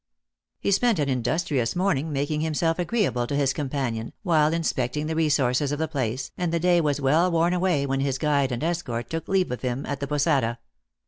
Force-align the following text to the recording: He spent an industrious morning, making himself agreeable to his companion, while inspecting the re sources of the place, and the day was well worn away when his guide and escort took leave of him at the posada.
He 0.59 0.71
spent 0.71 0.97
an 0.97 1.09
industrious 1.09 1.75
morning, 1.75 2.11
making 2.11 2.41
himself 2.41 2.79
agreeable 2.79 3.27
to 3.27 3.35
his 3.35 3.53
companion, 3.53 4.13
while 4.23 4.51
inspecting 4.51 5.05
the 5.05 5.15
re 5.15 5.29
sources 5.29 5.71
of 5.71 5.77
the 5.77 5.87
place, 5.87 6.31
and 6.39 6.51
the 6.51 6.59
day 6.59 6.81
was 6.81 6.99
well 6.99 7.29
worn 7.29 7.53
away 7.53 7.85
when 7.85 7.99
his 7.99 8.17
guide 8.17 8.51
and 8.51 8.63
escort 8.63 9.11
took 9.11 9.27
leave 9.27 9.51
of 9.51 9.61
him 9.61 9.85
at 9.85 9.99
the 9.99 10.07
posada. 10.07 10.57